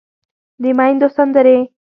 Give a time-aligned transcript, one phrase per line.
[0.61, 1.57] د ميندو سندرې